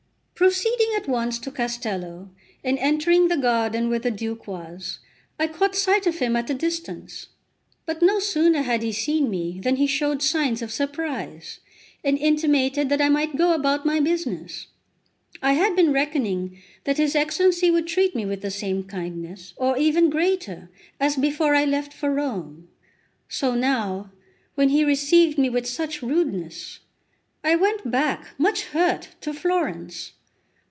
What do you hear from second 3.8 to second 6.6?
where the Duke was, I caught sight of him at a